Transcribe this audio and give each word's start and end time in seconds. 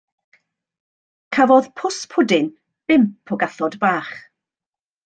Cafodd 1.37 1.69
Pws 1.81 2.01
Pwdin 2.15 2.51
bump 2.89 3.35
o 3.35 3.39
gathod 3.45 3.79
bach. 3.87 4.15